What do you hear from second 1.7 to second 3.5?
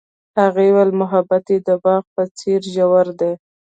باغ په څېر ژور دی.